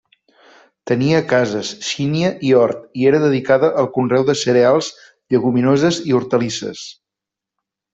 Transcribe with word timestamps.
Tenia 0.91 1.19
cases, 1.33 1.69
sínia 1.89 2.31
i 2.49 2.55
hort 2.61 2.81
i 3.03 3.07
era 3.11 3.21
dedicada 3.27 3.71
al 3.85 3.93
conreu 4.01 4.27
de 4.33 4.39
cereals, 4.43 4.93
lleguminoses 5.37 6.05
i 6.11 6.21
hortalisses. 6.21 6.87